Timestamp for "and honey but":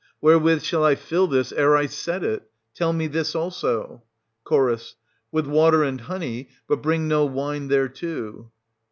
5.83-6.81